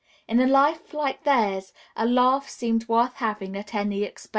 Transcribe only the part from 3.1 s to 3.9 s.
having at